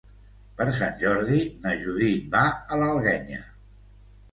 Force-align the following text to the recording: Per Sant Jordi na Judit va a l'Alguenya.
Per 0.61 0.65
Sant 0.77 0.97
Jordi 1.03 1.43
na 1.67 1.75
Judit 1.85 2.27
va 2.39 2.43
a 2.49 2.83
l'Alguenya. 2.83 3.41